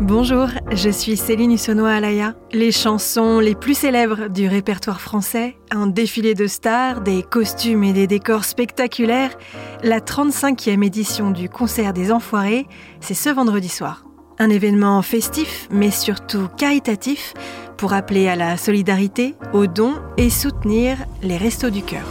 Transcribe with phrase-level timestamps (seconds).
[0.00, 2.34] Bonjour, je suis Céline Hussonois-Alaya.
[2.52, 7.94] Les chansons les plus célèbres du répertoire français, un défilé de stars, des costumes et
[7.94, 9.30] des décors spectaculaires,
[9.82, 12.66] la 35e édition du concert des Enfoirés,
[13.00, 14.04] c'est ce vendredi soir.
[14.38, 17.32] Un événement festif, mais surtout caritatif,
[17.78, 22.04] pour appeler à la solidarité, aux dons et soutenir les Restos du Cœur.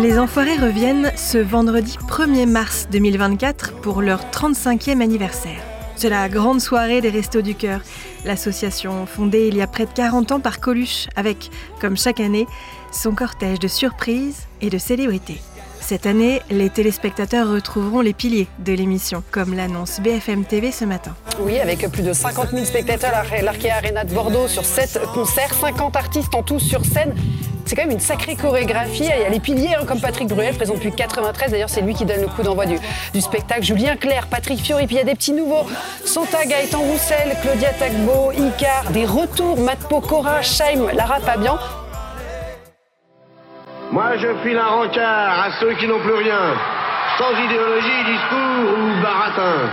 [0.00, 5.60] Les Enfoirés reviennent ce vendredi 1er mars 2024 pour leur 35e anniversaire.
[5.94, 7.82] C'est la grande soirée des Restos du Cœur,
[8.24, 11.50] l'association fondée il y a près de 40 ans par Coluche, avec,
[11.82, 12.46] comme chaque année,
[12.90, 15.42] son cortège de surprises et de célébrités.
[15.82, 21.14] Cette année, les téléspectateurs retrouveront les piliers de l'émission, comme l'annonce BFM TV ce matin.
[21.40, 25.52] Oui, avec plus de 50 000 spectateurs à l'Arkea Arena de Bordeaux sur 7 concerts,
[25.52, 27.14] 50 artistes en tout sur scène.
[27.70, 29.04] C'est quand même une sacrée chorégraphie.
[29.04, 31.52] Il y a les piliers, hein, comme Patrick Bruel, présent depuis 93.
[31.52, 33.62] D'ailleurs, c'est lui qui donne le coup d'envoi du, spectacle.
[33.62, 35.64] Julien Clerc, Patrick Fiori, puis il y a des petits nouveaux.
[36.04, 41.60] Santa, Gaëtan Roussel, Claudia Tagbo, Icar, des retours, Matpo, Cora, Scheim, Lara Fabian.
[43.92, 46.56] Moi, je file un rencard à ceux qui n'ont plus rien,
[47.18, 49.70] sans idéologie, discours ou baratin.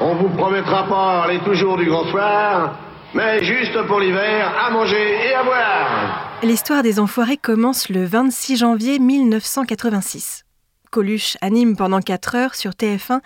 [0.00, 2.72] On vous promettra pas les toujours du grand soir,
[3.14, 6.38] mais juste pour l'hiver, à manger et à boire.
[6.42, 10.44] L'histoire des Enfoirés commence le 26 janvier 1986.
[10.90, 13.20] Coluche anime pendant 4 heures sur TF1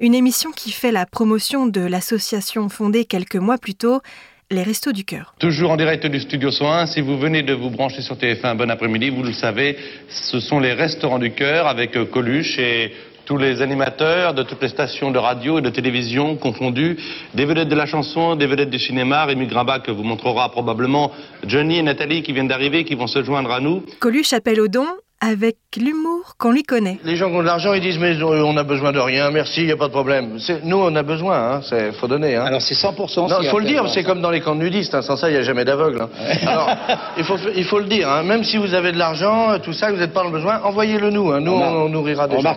[0.00, 4.00] une émission qui fait la promotion de l'association fondée quelques mois plus tôt,
[4.50, 5.34] les Restos du Cœur.
[5.38, 8.70] Toujours en direct du Studio 101, si vous venez de vous brancher sur TF1, bon
[8.70, 9.76] après-midi, vous le savez,
[10.08, 12.92] ce sont les Restaurants du Cœur avec Coluche et
[13.24, 16.98] tous les animateurs de toutes les stations de radio et de télévision confondues,
[17.34, 21.12] des vedettes de la chanson, des vedettes du cinéma, Rémi Grimbac vous montrera probablement
[21.46, 23.84] Johnny et Nathalie qui viennent d'arriver, qui vont se joindre à nous.
[24.00, 24.86] Coluche appelle au don
[25.22, 26.98] avec l'humour qu'on lui connaît.
[27.04, 29.60] Les gens qui ont de l'argent, ils disent mais on a besoin de rien, merci,
[29.60, 30.36] il n'y a pas de problème.
[30.64, 32.34] Nous, on a besoin, il hein, faut donner.
[32.34, 32.44] Hein.
[32.44, 33.28] Alors c'est 100%.
[33.28, 35.34] Non, il faut le dire, c'est comme dans les camps nudistes, hein, sans ça, il
[35.34, 36.08] n'y a jamais d'aveugle.
[36.44, 36.70] Alors,
[37.16, 39.92] il faut, il faut le dire, même si vous avez de l'argent, tout ça, que
[39.92, 42.54] vous n'êtes pas en besoin, envoyez-le nous, nous on, nourrira des gens.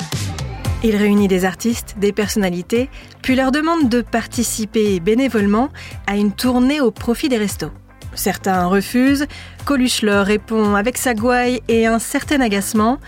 [0.83, 2.89] Il réunit des artistes, des personnalités,
[3.21, 5.69] puis leur demande de participer bénévolement
[6.05, 7.71] à une tournée au profit des restos.
[8.13, 9.25] Certains refusent,
[9.65, 12.99] Coluche leur répond avec sa gouaille et un certain agacement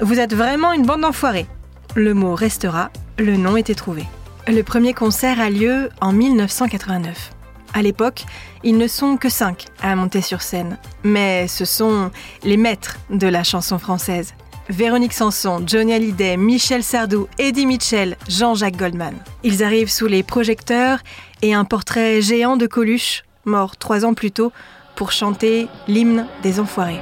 [0.00, 1.46] Vous êtes vraiment une bande d'enfoirés.
[1.94, 4.04] Le mot restera, le nom était trouvé.
[4.48, 7.32] Le premier concert a lieu en 1989.
[7.74, 8.24] À l'époque,
[8.64, 12.10] ils ne sont que cinq à monter sur scène, mais ce sont
[12.42, 14.34] les maîtres de la chanson française.
[14.68, 19.14] Véronique Sanson, Johnny Hallyday, Michel Sardou, Eddie Mitchell, Jean-Jacques Goldman.
[19.44, 20.98] Ils arrivent sous les projecteurs
[21.42, 24.52] et un portrait géant de Coluche, mort trois ans plus tôt,
[24.96, 27.00] pour chanter l'hymne des Enfoirés.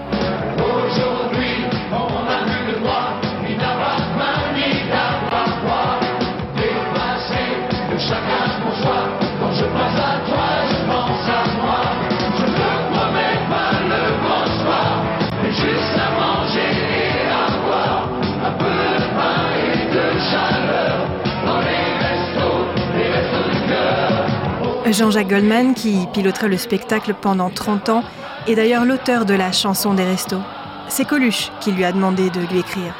[24.94, 28.04] Jean-Jacques Goldman, qui piloterait le spectacle pendant 30 ans,
[28.46, 30.40] est d'ailleurs l'auteur de la chanson des restos.
[30.88, 32.94] C'est Coluche qui lui a demandé de lui écrire.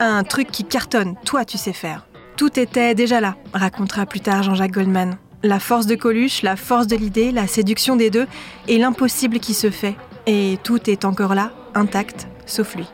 [0.00, 2.06] Un truc qui cartonne, toi tu sais faire.
[2.38, 5.18] Tout était déjà là, racontera plus tard Jean-Jacques Goldman.
[5.42, 8.26] La force de Coluche, la force de l'idée, la séduction des deux
[8.66, 9.96] et l'impossible qui se fait.
[10.26, 12.86] Et tout est encore là, intact, sauf lui.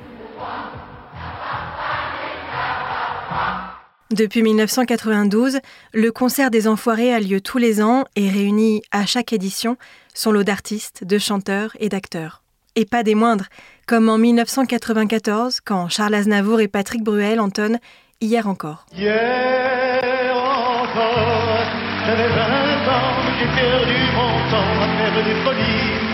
[4.10, 5.60] Depuis 1992,
[5.94, 9.76] le concert des Enfoirés a lieu tous les ans et réunit à chaque édition
[10.14, 12.42] son lot d'artistes, de chanteurs et d'acteurs.
[12.74, 13.46] Et pas des moindres,
[13.86, 17.78] comme en 1994 quand Charles Aznavour et Patrick Bruel entonnent
[18.20, 18.84] Hier encore.
[18.92, 21.66] Hier encore,
[22.04, 24.80] j'avais 20 ans, j'ai perdu mon temps
[25.44, 26.10] folies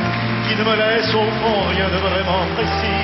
[0.47, 3.03] qui ne me laissent au fond rien de vraiment précis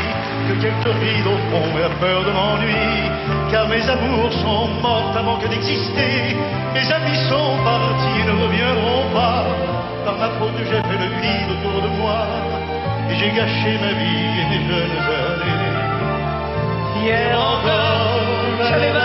[0.49, 3.12] que quelques rides au fond peur de m'ennui
[3.53, 6.35] car mes amours sont morts avant que d'exister.
[6.75, 9.45] Mes amis sont partis ne reviendront pas.
[10.07, 12.27] Par ma faute, j'ai fait le vide autour de moi.
[13.11, 15.73] Et j'ai gâché ma vie et mes jeunes années.
[17.03, 19.01] Hier encore, j'avais 20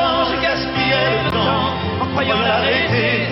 [0.00, 3.28] ans, je gaspillais le en croyant l'arrêter.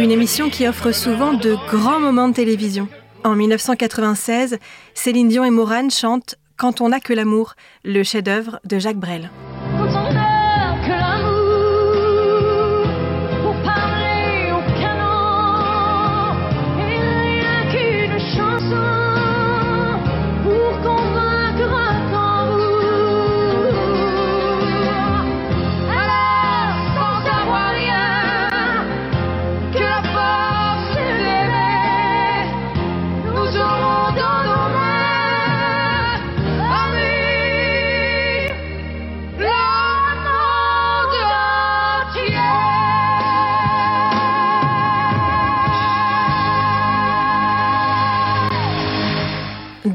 [0.00, 2.88] Une émission qui offre souvent de grands moments de télévision.
[3.24, 4.58] En 1996,
[4.94, 7.54] Céline Dion et Morane chantent Quand on n'a que l'amour,
[7.84, 9.30] le chef-d'œuvre de Jacques Brel.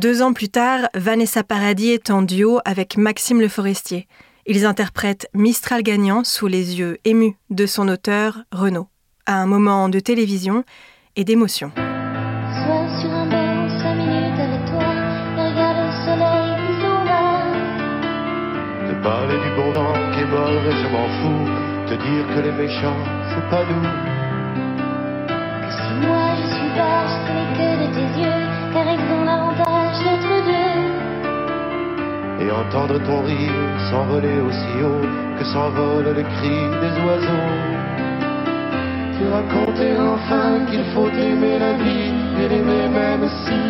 [0.03, 4.05] Deux ans plus tard, Vanessa Paradis est en duo avec Maxime Le Forestier.
[4.45, 8.89] Ils interprètent Mistral gagnant sous les yeux émus de son auteur, Renaud,
[9.25, 10.65] à un moment de télévision
[11.15, 11.71] et d'émotion.
[11.73, 17.23] Sois sur un banc, cinq minutes avec toi, et regarde le soleil qui s'en va.
[18.89, 21.47] Te parler du bon vent qui est mort et je m'en fous.
[21.87, 23.87] Te dire que les méchants, c'est pas nous.
[25.63, 27.72] Que si moi je suis bas,
[32.53, 35.05] entendre ton rire s'envoler aussi haut
[35.37, 37.49] que s'envolent les cris des oiseaux.
[39.17, 43.61] Te raconter enfin qu'il faut aimer la vie et l'aimer même si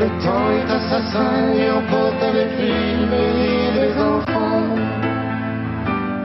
[0.00, 2.82] le temps est assassin et emporte avec lui
[3.12, 3.24] le
[3.78, 4.74] des enfants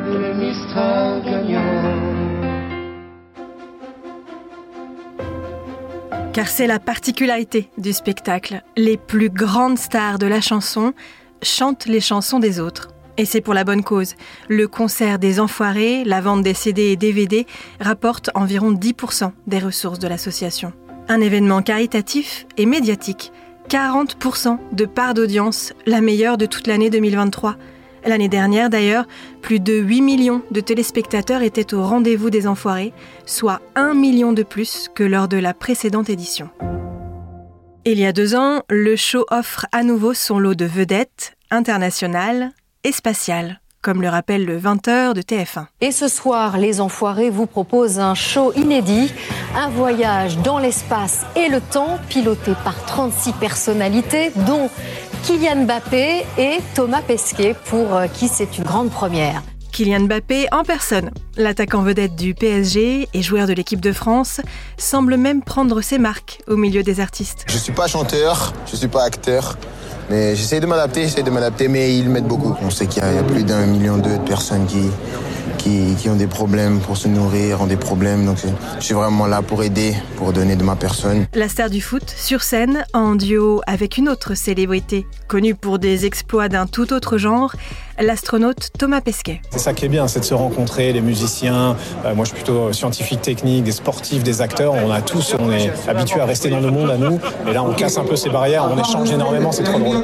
[0.10, 2.27] et les Mistral gagnants.
[6.38, 8.62] Car c'est la particularité du spectacle.
[8.76, 10.94] Les plus grandes stars de la chanson
[11.42, 12.90] chantent les chansons des autres.
[13.18, 14.14] Et c'est pour la bonne cause.
[14.48, 17.48] Le concert des Enfoirés, la vente des CD et DVD
[17.80, 20.74] rapporte environ 10% des ressources de l'association.
[21.08, 23.32] Un événement caritatif et médiatique.
[23.70, 27.56] 40% de part d'audience, la meilleure de toute l'année 2023.
[28.08, 29.06] L'année dernière d'ailleurs,
[29.42, 32.94] plus de 8 millions de téléspectateurs étaient au rendez-vous des Enfoirés,
[33.26, 36.50] soit 1 million de plus que lors de la précédente édition.
[37.84, 42.52] Il y a deux ans, le show offre à nouveau son lot de vedettes internationales
[42.86, 45.66] et spatiales, comme le rappelle le 20h de TF1.
[45.82, 49.12] Et ce soir, les Enfoirés vous proposent un show inédit,
[49.54, 54.70] un voyage dans l'espace et le temps, piloté par 36 personnalités, dont
[55.28, 59.44] Kylian Mbappé et Thomas Pesquet, pour euh, qui c'est une grande première.
[59.72, 61.12] Kylian Mbappé en personne.
[61.36, 64.40] L'attaquant vedette du PSG et joueur de l'équipe de France
[64.78, 67.44] semble même prendre ses marques au milieu des artistes.
[67.48, 69.58] Je suis pas chanteur, je suis pas acteur,
[70.10, 72.56] mais j'essaie de m'adapter, j'essaie de m'adapter, mais ils m'aident beaucoup.
[72.62, 74.90] On sait qu'il y, a- il y a plus d'un million de personnes qui,
[75.68, 78.38] qui, qui ont des problèmes pour se nourrir, ont des problèmes, donc
[78.80, 81.28] je suis vraiment là pour aider, pour donner de ma personne.
[81.34, 86.06] La star du foot sur scène en duo avec une autre célébrité, connue pour des
[86.06, 87.54] exploits d'un tout autre genre,
[88.00, 89.42] l'astronaute Thomas Pesquet.
[89.52, 91.76] C'est ça qui est bien, c'est de se rencontrer, les musiciens.
[92.06, 94.74] euh, moi, je suis plutôt scientifique, technique, des sportifs, des acteurs.
[94.74, 97.20] On a tous, on est habitués à rester dans le monde à nous.
[97.48, 100.04] Et là, on casse un peu ces barrières, on échange énormément, c'est trop drôle.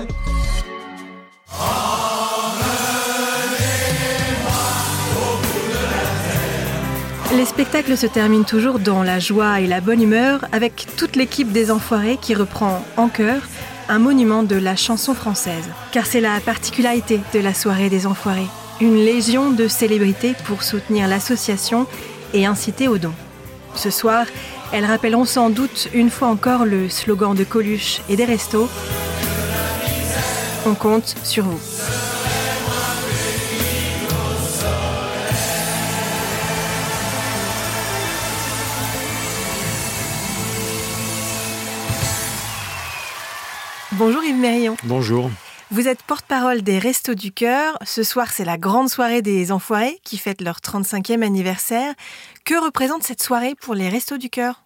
[7.36, 11.52] Les spectacles se terminent toujours dans la joie et la bonne humeur avec toute l'équipe
[11.52, 13.42] des Enfoirés qui reprend en chœur
[13.90, 15.68] un monument de la chanson française.
[15.92, 18.48] Car c'est la particularité de la soirée des Enfoirés.
[18.82, 21.88] Une légion de célébrités pour soutenir l'association
[22.36, 23.16] et inciter aux dons.
[23.74, 24.26] Ce soir,
[24.72, 28.70] elles rappelleront sans doute une fois encore le slogan de Coluche et des restos.
[30.68, 32.13] On compte sur vous.
[43.98, 44.76] Bonjour Yves Mérillon.
[44.86, 45.30] Bonjour.
[45.70, 47.78] Vous êtes porte-parole des Restos du Cœur.
[47.86, 51.94] Ce soir, c'est la grande soirée des Enfoirés qui fête leur 35e anniversaire.
[52.44, 54.63] Que représente cette soirée pour les Restos du Cœur?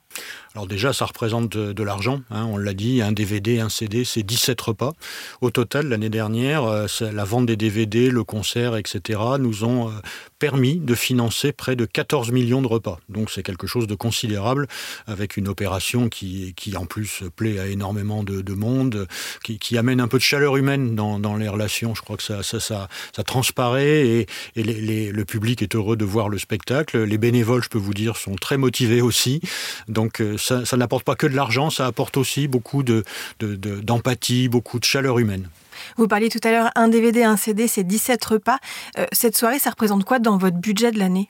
[0.58, 4.24] Alors déjà, ça représente de, l'argent, hein, on l'a dit, un DVD, un CD, c'est
[4.24, 4.94] 17 repas.
[5.42, 9.92] Au total, l'année dernière, euh, la vente des DVD, le concert, etc., nous ont euh,
[10.40, 13.00] permis de financer près de 14 millions de repas.
[13.08, 14.68] Donc c'est quelque chose de considérable,
[15.06, 19.08] avec une opération qui, qui en plus plaît à énormément de, de monde,
[19.44, 21.94] qui, amène un peu de chaleur humaine dans, les relations.
[21.94, 26.40] Je crois que ça, ça, ça, transparaît et, le public est heureux de voir le
[26.40, 27.04] spectacle.
[27.04, 29.40] Les bénévoles, je peux vous dire, sont très motivés aussi.
[29.88, 33.04] Donc euh, ça, n'apporte pas que de l'argent, ça apporte aussi beaucoup de-
[33.40, 35.50] de- de- d'empathie, beaucoup de chaleur humaine.
[35.98, 38.58] Vous parliez tout à l'heure, un DVD, un CD, c'est 17 repas.
[38.98, 41.30] Euh, cette soirée, ça représente quoi dans votre budget de l'année?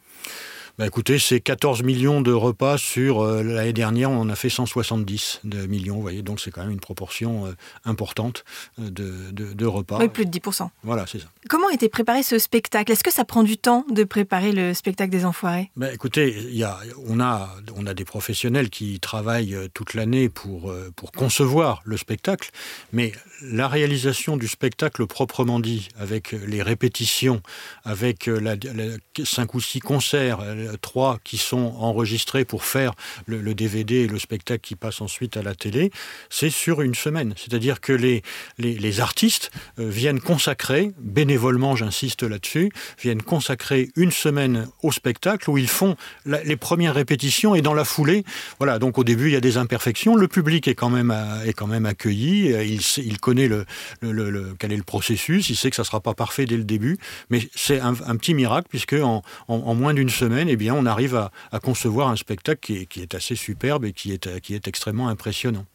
[0.78, 4.50] Bah écoutez, c'est 14 millions de repas sur euh, l'année dernière, on en a fait
[4.50, 7.54] 170 de millions, vous voyez, donc c'est quand même une proportion euh,
[7.84, 8.44] importante
[8.80, 9.98] euh, de, de- de repas.
[9.98, 10.70] Oui, plus de 10%.
[10.84, 11.26] Voilà, c'est ça.
[11.50, 12.92] Comment était préparé ce spectacle?
[12.92, 15.72] Est-ce que ça prend du temps de préparer le spectacle des Enfoirés?
[15.78, 20.72] Ben, écoutez, y a, on, a, on a des professionnels qui travaillent toute l'année pour,
[20.96, 22.52] pour concevoir le spectacle,
[22.94, 27.42] mais la réalisation du spectacle proprement dit, avec les répétitions,
[27.84, 28.56] avec la,
[29.56, 30.38] ou six concerts,
[30.82, 32.94] trois qui sont enregistrés pour faire
[33.26, 35.92] le, DVD et le spectacle qui passe ensuite à la télé,
[36.30, 37.34] c'est sur une semaine.
[37.38, 38.24] C'est-à-dire que les,
[38.58, 42.72] les, les artistes euh, viennent consacrer, bénévolement j'insiste là-dessus,
[43.02, 45.96] viennent consacrer une semaine au spectacle où ils font
[46.26, 48.24] les premières répétitions et dans la foulée,
[48.60, 51.54] voilà, donc au début il y a des imperfections, le public est quand même, est
[51.54, 53.66] quand même accueilli, il, il connaît le,
[54.02, 56.58] le, le, quel est le processus, il sait que ça ne sera pas parfait dès
[56.58, 56.98] le début,
[57.30, 61.16] mais c'est un, petit miracle puisque en, en, en, moins d'une semaine, eh on arrive
[61.52, 65.66] à, concevoir un spectacle qui est, assez superbe et qui est extrêmement impressionnant.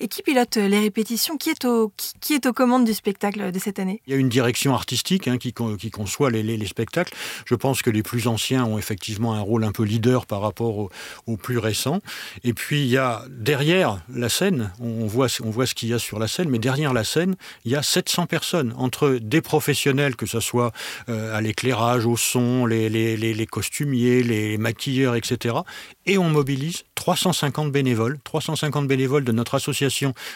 [0.00, 3.58] Et qui pilote les répétitions qui est, au, qui, est aux commandes du spectacle de
[3.58, 4.02] cette année?
[4.06, 7.14] Il y a une direction artistique hein, qui, qui, conçoit les, les, les, spectacles.
[7.46, 10.78] Je pense que les plus anciens ont effectivement un rôle un peu leader par rapport
[10.78, 10.90] aux
[11.26, 12.00] au plus récents.
[12.44, 15.94] Et puis il y a derrière la scène, on voit, on voit ce qu'il y
[15.94, 19.40] a sur la scène, mais derrière la scène, il y a 700 personnes, entre des
[19.40, 20.72] professionnels, que ce soit
[21.08, 25.56] euh, à l'éclairage, au son, les, les, les costumiers, les maquilleurs, etc.
[26.06, 29.69] Et on mobilise 350 bénévoles, 350 bénévoles de notre association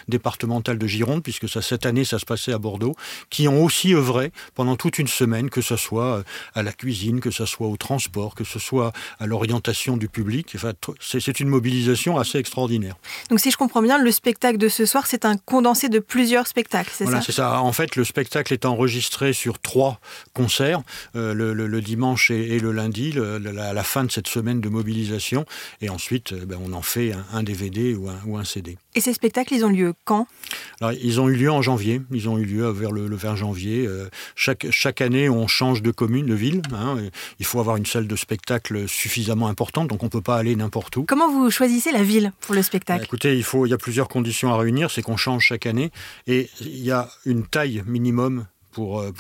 [0.08, 2.94] départementale de Gironde, puisque ça, cette année ça se passait à Bordeaux,
[3.30, 6.22] qui ont aussi œuvré pendant toute une semaine, que ce soit euh,
[6.54, 10.52] à la cuisine, que ce soit au transport, que ce soit à l'orientation du public.
[10.56, 12.96] Enfin, c'est une mobilisation assez extraordinaire.
[13.30, 16.46] Donc si je comprends bien, le spectacle de ce soir, c'est un condensé de plusieurs
[16.46, 17.26] spectacles, c'est voilà, ça?
[17.26, 17.60] c'est ça.
[17.60, 20.00] En fait, le spectacle est enregistré sur trois
[20.32, 20.82] concerts,
[21.16, 24.28] euh, le, le, le, dimanche et, et, le lundi, le, la, la, fin de cette
[24.28, 25.44] semaine de mobilisation.
[25.80, 28.76] Et ensuite, euh, ben, on en fait un, un DVD ou un, ou un, CD.
[28.94, 30.26] Et ces spectacles, ils ont lieu quand?
[30.80, 32.00] Alors, Ils ont eu lieu en janvier.
[32.12, 33.86] Ils ont eu lieu vers le, le vers janvier.
[33.86, 36.62] Euh, chaque, chaque année, on change de commune, de ville.
[36.72, 36.98] Hein.
[37.40, 40.54] Il faut avoir une salle de spectacle suffisamment importante, donc on ne peut pas aller
[40.54, 41.04] n'importe où.
[41.04, 43.00] Comment vous choisissez la ville pour le spectacle?
[43.00, 44.90] Ben, Écoutez, il, faut, il y a plusieurs conditions à réunir.
[44.90, 45.90] C'est qu'on change chaque année.
[46.26, 49.12] Et il y a une taille minimum pour, euh,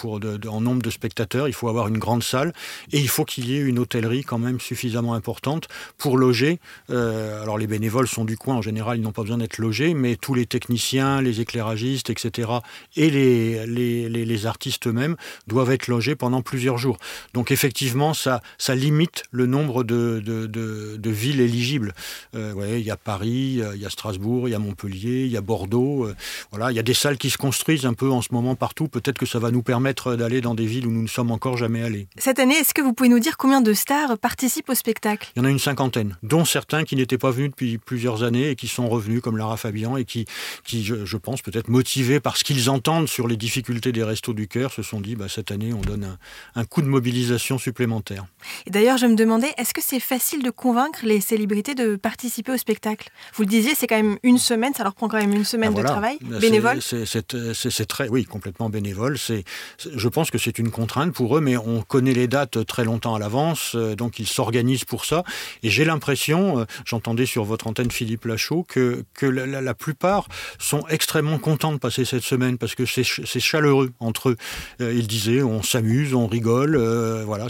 [0.48, 2.52] en nombre de spectateurs, il faut avoir une grande salle
[2.92, 6.58] et il faut qu'il y ait une hôtellerie quand même suffisamment importante pour loger.
[6.90, 9.94] Euh, alors les bénévoles sont du coin, en général, ils n'ont pas besoin d'être logés,
[9.94, 12.50] mais tous les techniciens, les éclairagistes, etc.
[12.96, 16.98] et les, les, les, artistes eux-mêmes doivent être logés pendant plusieurs jours.
[17.32, 21.94] Donc effectivement, ça, ça limite le nombre de, de, de, villes éligibles.
[22.34, 25.30] Euh, ouais, il y a Paris, il y a Strasbourg, il y a Montpellier, il
[25.30, 26.06] y a Bordeaux.
[26.06, 26.14] Euh,
[26.50, 28.88] voilà, il y a des salles qui se construisent un peu en ce moment partout.
[28.88, 31.56] Peut-être que ça va nous permettre d'aller dans des villes où nous ne sommes encore
[31.56, 32.08] jamais allés.
[32.16, 35.30] Cette année, est-ce que vous pouvez nous dire combien de stars participent au spectacle?
[35.36, 38.50] Il y en a une cinquantaine, dont certains qui n'étaient pas venus depuis plusieurs années
[38.50, 40.26] et qui sont revenus, comme Lara Fabian, et qui,
[40.64, 44.32] qui je, je pense, peut-être motivés par ce qu'ils entendent sur les difficultés des restos
[44.32, 46.18] du cœur, se sont dit, bah, cette année, on donne un,
[46.54, 48.26] un coup de mobilisation supplémentaire.
[48.66, 52.52] Et d'ailleurs, je me demandais, est-ce que c'est facile de convaincre les célébrités de participer
[52.52, 53.10] au spectacle?
[53.34, 55.70] Vous le disiez, c'est quand même une semaine, ça leur prend quand même une semaine
[55.70, 55.88] ah, voilà.
[55.88, 56.80] de travail, bénévole?
[56.80, 59.18] C'est très, oui, complètement bénévole.
[59.18, 59.33] C'est
[59.78, 63.14] je pense que c'est une contrainte pour eux, mais on connaît les dates très longtemps
[63.14, 65.24] à l'avance, euh, donc ils s'organisent pour ça.
[65.62, 70.28] Et j'ai l'impression, euh, j'entendais sur votre antenne Philippe Lachaud, que, que la, la, plupart
[70.58, 74.36] sont extrêmement contents de passer cette semaine parce que c'est chaleureux entre eux.
[74.80, 77.46] Euh, ils disaient, on s'amuse, on rigole, euh, voilà,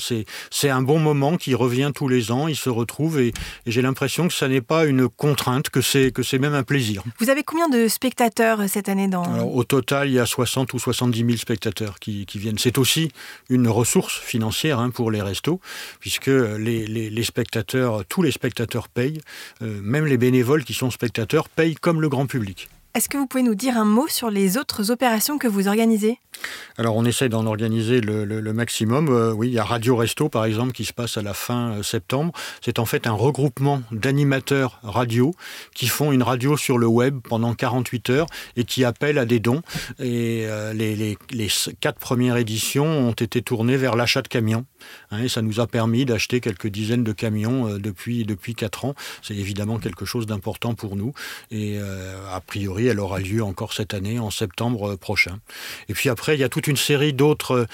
[0.51, 3.29] c'est un bon moment qui revient tous les ans, ils se retrouvent et,
[3.67, 7.03] et j'ai l'impression que ça n'est pas une contrainte, que c'est même un plaisir.
[7.19, 9.25] Vous avez combien de spectateurs cette année dans...
[9.25, 12.59] Alors, Au total, il y a 60 ou 70 000 spectateurs qui, viennent.
[12.59, 13.11] C'est aussi
[13.49, 15.61] une ressource financière hein, pour les restos,
[16.01, 16.31] puisque
[18.09, 19.21] tous les spectateurs payent,
[19.63, 22.69] euh, même les bénévoles qui sont spectateurs payent comme le grand public.
[22.97, 26.21] Est-ce que vous pouvez nous dire un mot sur les autres opérations que vous organisez?
[26.77, 29.09] Alors on essaie d'en organiser le, maximum.
[29.09, 31.73] Euh, oui, il y a Radio Resto par exemple qui se passe à la fin
[31.73, 32.33] euh, septembre.
[32.61, 35.35] C'est en fait un regroupement d'animateurs radio
[35.75, 39.41] qui font une radio sur le web pendant 48 heures et qui appellent à des
[39.41, 39.63] dons.
[39.99, 41.17] Et euh, les,
[41.81, 44.67] quatre premières éditions ont été tournées vers l'achat de camions.
[45.11, 48.95] Hein, et ça nous a permis d'acheter quelques dizaines de camions depuis, depuis 4 ans.
[49.23, 51.13] C'est évidemment quelque chose d'important pour nous.
[51.51, 55.39] Et a priori, elle aura lieu encore cette année, en septembre euh, prochain.
[55.89, 57.67] Et puis après, il y a toute une série d'autres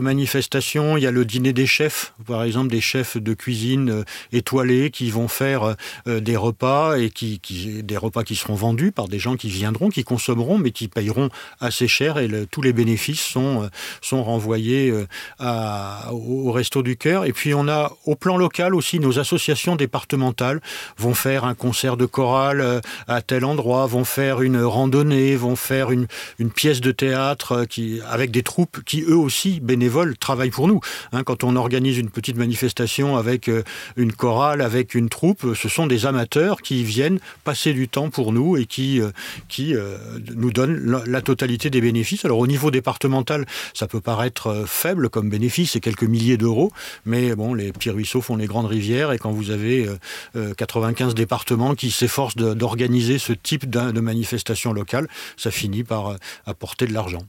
[0.00, 0.96] manifestations.
[0.96, 4.90] Il y a le dîner des chefs, par exemple des chefs de cuisine euh, étoilés
[4.90, 7.40] qui vont faire euh, des repas et qui,
[7.82, 11.28] des repas qui seront vendus par des gens qui viendront, qui consommeront, mais qui payeront
[11.60, 13.68] assez cher et tous les bénéfices sont, euh,
[14.00, 14.92] sont renvoyés
[15.40, 17.24] euh, au, resto du cœur.
[17.24, 20.60] Et puis on a au plan local aussi nos associations départementales
[20.96, 25.36] vont faire un concert de chorale euh, à tel endroit, vont faire faire une randonnée,
[25.36, 26.06] vont faire une,
[26.54, 30.80] pièce de théâtre qui, avec des troupes qui eux aussi bénévoles travaillent pour nous.
[31.12, 33.50] Hein, quand on organise une petite manifestation avec
[33.96, 38.32] une chorale, avec une troupe, ce sont des amateurs qui viennent passer du temps pour
[38.32, 39.00] nous et qui,
[39.48, 39.74] qui
[40.34, 42.24] nous donnent la, totalité des bénéfices.
[42.24, 46.72] Alors au niveau départemental, ça peut paraître faible comme bénéfice, c'est quelques milliers d'euros,
[47.04, 49.88] mais bon, les petits ruisseaux font les grandes rivières et quand vous avez
[50.34, 54.23] 95 départements qui s'efforcent d'organiser ce type de manifestation
[54.72, 56.16] locale, ça finit par euh,
[56.46, 57.22] apporter de l'argent.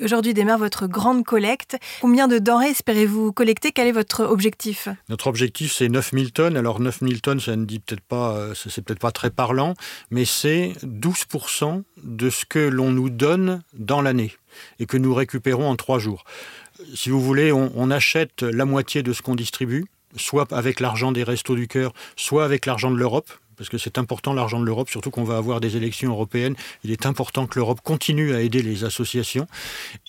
[0.00, 1.76] Aujourd'hui démarre votre grande collecte.
[2.00, 3.72] Combien de denrées espérez-vous collecter?
[3.72, 4.88] Quel est votre objectif?
[5.08, 6.56] Notre objectif, c'est 9000 tonnes.
[6.56, 9.74] Alors 9000 tonnes, ça ne dit peut-être pas, euh, c'est peut-être pas très parlant,
[10.10, 14.32] mais c'est 12% de ce que l'on nous donne dans l'année
[14.78, 16.24] et que nous récupérons en trois jours.
[16.94, 19.84] Si vous voulez, on achète la moitié de ce qu'on distribue
[20.16, 23.98] soit avec l'argent des Restos du Cœur, soit avec l'argent de l'Europe, parce que c'est
[23.98, 26.54] important l'argent de l'Europe, surtout qu'on va avoir des élections européennes.
[26.84, 29.46] Il est important que l'Europe continue à aider les associations.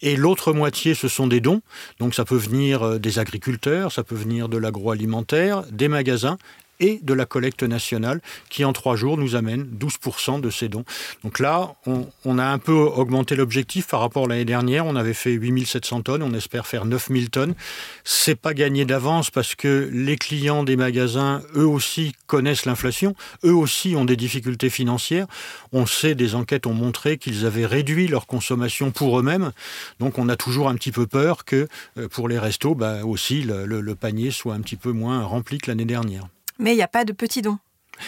[0.01, 1.61] Et l'autre moitié, ce sont des dons.
[1.99, 6.37] Donc ça peut venir euh, des agriculteurs, ça peut venir de l'agroalimentaire, des magasins
[6.79, 10.85] et de la collecte nationale qui en trois jours nous amène 12% de ces dons.
[11.23, 14.85] Donc là, on, a un peu augmenté l'objectif par rapport à l'année dernière.
[14.85, 17.55] On avait fait 8700 tonnes, on espère faire 9000 tonnes.
[18.03, 23.53] C'est pas gagné d'avance parce que les clients des magasins, eux aussi, connaissent l'inflation, eux
[23.53, 25.27] aussi ont des difficultés financières.
[25.71, 29.51] On sait, des enquêtes ont montré qu'ils avaient réduit leur consommation pour eux-mêmes.
[29.99, 31.67] Donc on a toujours un petit peu peur que
[31.97, 35.71] euh, pour les restos, bah, aussi le panier soit un petit peu moins rempli que
[35.71, 36.27] l'année dernière.
[36.59, 37.59] Mais il n'y a pas de petits dons.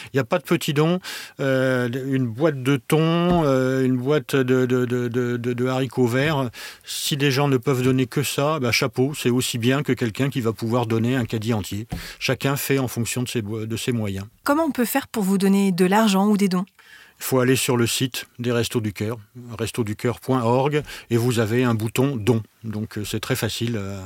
[0.06, 1.00] Il n'y a pas de petits dons.
[1.40, 6.50] Euh, une boîte de thon, euh, une boîte de, de, haricots verts.
[6.84, 10.30] Si des gens ne peuvent donner que ça, bah, chapeau, c'est aussi bien que quelqu'un
[10.30, 11.88] qui va pouvoir donner un caddie entier.
[12.20, 14.26] Chacun fait en fonction de ses, de ses moyens.
[14.44, 16.66] Comment on peut faire pour vous donner de l'argent ou des dons?
[17.20, 19.18] Il faut aller sur le site des Restos du Cœur,
[19.58, 22.44] restoducœur.org, et vous avez un bouton don.
[22.64, 23.76] Donc euh, c'est très facile.
[23.78, 24.00] Euh.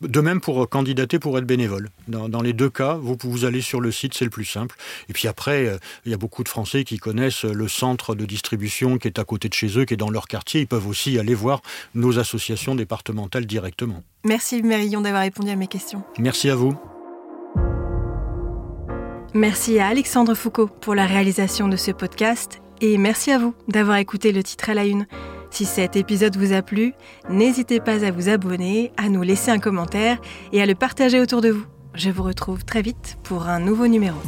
[0.00, 1.90] De même pour candidater pour être bénévole.
[2.06, 4.76] Dans, les deux cas, vous, vous allez sur le site, c'est le plus simple.
[5.08, 8.24] Et puis après, euh, il y a beaucoup de Français qui connaissent le centre de
[8.24, 10.62] distribution qui est à côté de chez eux, qui est dans leur quartier.
[10.62, 11.60] Ils peuvent aussi aller voir
[11.94, 14.02] nos associations départementales directement.
[14.24, 16.02] Merci Mérillon d'avoir répondu à mes questions.
[16.18, 16.78] Merci à vous.
[19.34, 23.98] Merci à Alexandre Foucault pour la réalisation de ce podcast et merci à vous d'avoir
[23.98, 25.06] écouté le titre à la une.
[25.50, 26.94] Si cet épisode vous a plu,
[27.28, 30.18] n'hésitez pas à vous abonner, à nous laisser un commentaire
[30.52, 31.66] et à le partager autour de vous.
[31.94, 34.18] Je vous retrouve très vite pour un nouveau numéro.